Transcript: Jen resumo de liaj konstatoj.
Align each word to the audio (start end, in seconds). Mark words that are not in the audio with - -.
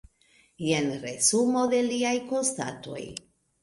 Jen 0.67 0.89
resumo 1.03 1.69
de 1.77 1.85
liaj 1.93 2.17
konstatoj. 2.35 3.03